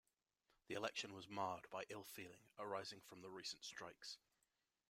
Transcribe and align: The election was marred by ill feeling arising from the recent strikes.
The 0.65 0.73
election 0.73 1.13
was 1.13 1.27
marred 1.29 1.69
by 1.69 1.85
ill 1.89 2.05
feeling 2.05 2.47
arising 2.57 3.01
from 3.01 3.21
the 3.21 3.29
recent 3.29 3.63
strikes. 3.63 4.17